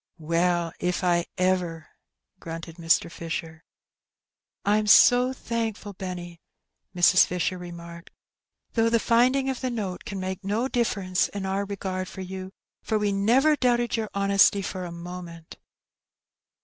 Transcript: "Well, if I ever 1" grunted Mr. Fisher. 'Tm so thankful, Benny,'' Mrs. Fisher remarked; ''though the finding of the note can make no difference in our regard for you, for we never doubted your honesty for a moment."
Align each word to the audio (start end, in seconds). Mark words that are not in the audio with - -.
"Well, 0.17 0.73
if 0.79 1.03
I 1.03 1.27
ever 1.37 1.75
1" 1.75 1.85
grunted 2.39 2.77
Mr. 2.77 3.11
Fisher. 3.11 3.63
'Tm 4.65 4.89
so 4.89 5.31
thankful, 5.31 5.93
Benny,'' 5.93 6.41
Mrs. 6.95 7.27
Fisher 7.27 7.59
remarked; 7.59 8.09
''though 8.73 8.89
the 8.89 8.99
finding 8.99 9.47
of 9.47 9.61
the 9.61 9.69
note 9.69 10.03
can 10.03 10.19
make 10.19 10.43
no 10.43 10.67
difference 10.67 11.27
in 11.29 11.45
our 11.45 11.65
regard 11.65 12.07
for 12.07 12.21
you, 12.21 12.51
for 12.81 12.97
we 12.97 13.11
never 13.11 13.55
doubted 13.55 13.95
your 13.95 14.09
honesty 14.15 14.63
for 14.63 14.85
a 14.85 14.91
moment." 14.91 15.57